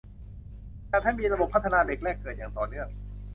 [0.91, 2.87] จัดให้มีระบบพัฒนาเด็กแรกเกิดอย่างต่อเนื่อง